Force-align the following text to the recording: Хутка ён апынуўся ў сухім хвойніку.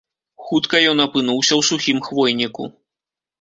Хутка 0.45 0.79
ён 0.91 1.03
апынуўся 1.05 1.53
ў 1.57 1.61
сухім 1.69 1.97
хвойніку. 2.09 2.69